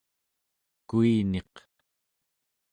kuiniq 0.87 1.53